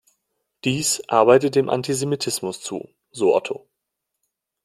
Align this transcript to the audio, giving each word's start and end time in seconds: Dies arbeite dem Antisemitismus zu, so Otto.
Dies 0.63 1.03
arbeite 1.09 1.51
dem 1.51 1.69
Antisemitismus 1.69 2.59
zu, 2.59 2.89
so 3.11 3.35
Otto. 3.35 3.67